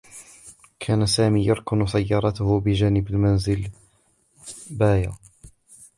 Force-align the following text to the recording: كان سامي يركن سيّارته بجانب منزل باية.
كان 0.79 1.05
سامي 1.05 1.45
يركن 1.45 1.85
سيّارته 1.87 2.59
بجانب 2.59 3.11
منزل 3.11 3.71
باية. 4.71 5.11